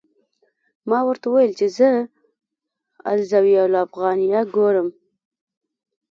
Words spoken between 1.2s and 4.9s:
وویل چې زه الزاویة الافغانیه ګورم.